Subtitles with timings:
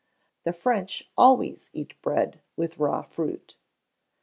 [0.45, 3.55] The French always eat bread with raw fruit.